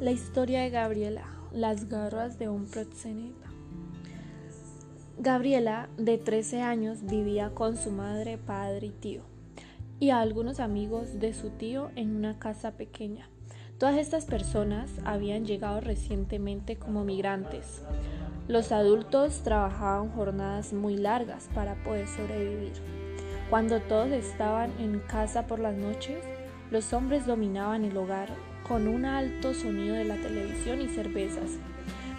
[0.00, 3.48] La historia de Gabriela, las garras de un proxeneta.
[5.18, 9.22] Gabriela, de 13 años, vivía con su madre, padre y tío,
[10.00, 13.28] y algunos amigos de su tío en una casa pequeña.
[13.78, 17.82] Todas estas personas habían llegado recientemente como migrantes.
[18.48, 22.72] Los adultos trabajaban jornadas muy largas para poder sobrevivir.
[23.48, 26.24] Cuando todos estaban en casa por las noches,
[26.72, 28.30] los hombres dominaban el hogar
[28.66, 31.58] con un alto sonido de la televisión y cervezas,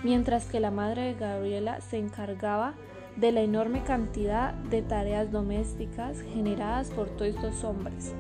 [0.04, 2.74] mientras que la madre de Gabriela se encargaba
[3.16, 8.14] de la enorme cantidad de tareas domésticas generadas por todos estos hombres.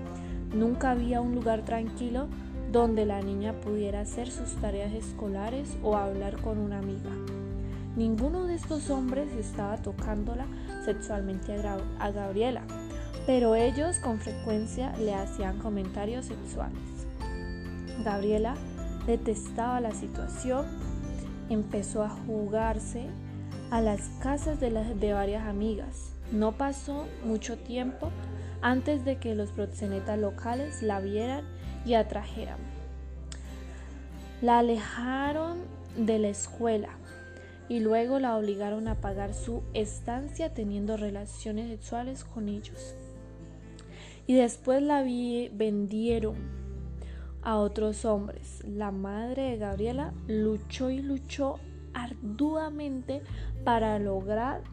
[0.54, 2.28] Nunca había un lugar tranquilo
[2.72, 7.12] donde la niña pudiera hacer sus tareas escolares o hablar con una amiga.
[7.96, 10.46] Ninguno de estos hombres estaba tocándola
[10.84, 11.56] sexualmente
[12.00, 12.64] a, Gabriela,
[13.26, 16.95] pero ellos con frecuencia le hacían comentarios sexuales.
[18.04, 18.56] Gabriela
[19.08, 20.66] detestaba la situación,
[21.50, 23.08] empezó a jugarse
[23.72, 26.14] a las casas de, las, de varias amigas.
[26.32, 28.12] No pasó mucho tiempo
[28.62, 31.46] antes de que los proxenetas locales la vieran
[31.86, 32.58] y atrajeran.
[34.42, 35.60] La alejaron
[35.96, 36.90] de la escuela
[37.70, 42.96] y luego la obligaron a pagar su estancia teniendo relaciones sexuales con ellos.
[44.28, 46.36] Y después la vendieron
[47.46, 48.62] a otros hombres.
[48.68, 51.60] La madre de Gabriela luchó y luchó
[51.94, 53.22] arduamente
[53.64, 54.64] para lograr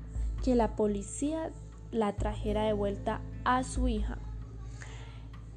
[0.42, 1.52] que la policía
[1.92, 4.18] la trajera de vuelta a su hija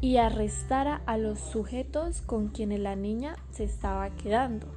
[0.01, 4.67] y arrestara a los sujetos con quienes la niña se estaba quedando.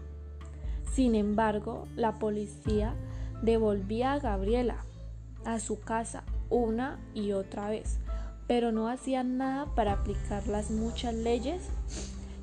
[0.93, 2.95] Sin embargo, la policía
[3.43, 4.85] devolvía a Gabriela
[5.45, 7.99] a su casa una y otra vez,
[8.47, 11.69] pero no hacían nada para aplicar las muchas leyes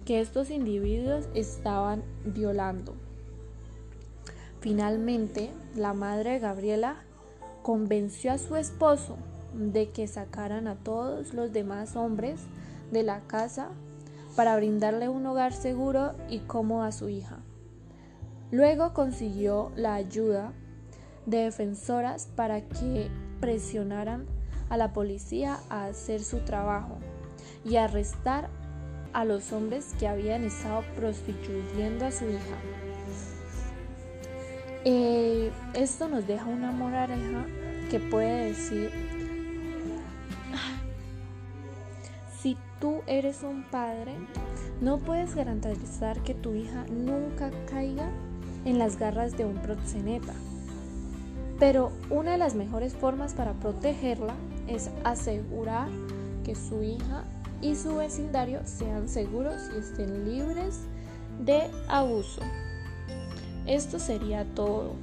[0.05, 2.95] que estos individuos estaban violando.
[4.61, 6.95] Finalmente, la madre de Gabriela
[7.63, 9.17] convenció a su esposo
[9.53, 12.39] de que sacaran a todos los demás hombres
[12.91, 13.69] de la casa
[14.35, 17.39] para brindarle un hogar seguro y cómodo a su hija.
[18.51, 20.53] Luego consiguió la ayuda
[21.25, 23.09] de defensoras para que
[23.39, 24.25] presionaran
[24.69, 26.97] a la policía a hacer su trabajo
[27.63, 28.49] y arrestar
[29.15, 32.57] a los hombres que habían estado prostituyendo a su hija.
[34.83, 37.45] Eh, esto nos deja una moraleja
[37.89, 38.91] que puede decir,
[42.41, 44.13] si tú eres un padre,
[44.81, 48.09] no puedes garantizar que tu hija nunca caiga
[48.65, 50.33] en las garras de un proxeneta.
[51.57, 54.35] Pero una de las mejores formas para protegerla
[54.67, 55.87] es asegurar
[56.43, 57.23] que su hija
[57.61, 60.81] y su vecindario sean seguros y estén libres
[61.39, 62.41] de abuso.
[63.65, 64.93] Esto sería todo.